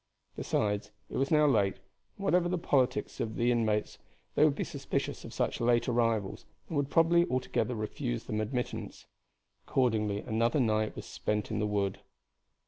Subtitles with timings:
[0.35, 1.75] Besides, it was now late,
[2.15, 3.99] and whatever the politics of the inmates
[4.33, 9.05] they would be suspicious of such late arrivals, and would probably altogether refuse them admittance.
[9.67, 11.99] Accordingly another night was spent in the wood.